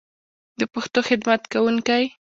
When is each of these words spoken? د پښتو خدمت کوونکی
د 0.59 0.61
پښتو 0.73 0.99
خدمت 1.07 1.41
کوونکی 1.53 2.03